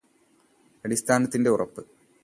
അടിസ്ഥാനത്തിന്റെ 0.85 1.49
ഉറപ്പ് 1.49 1.81